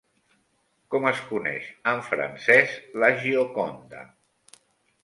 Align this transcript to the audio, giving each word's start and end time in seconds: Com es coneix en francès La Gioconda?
Com 0.95 1.05
es 1.09 1.21
coneix 1.27 1.67
en 1.93 2.01
francès 2.09 2.75
La 3.05 3.13
Gioconda? 3.23 4.05